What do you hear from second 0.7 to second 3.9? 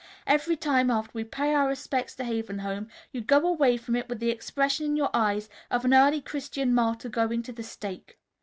after we pay our respects to Haven Home, you go away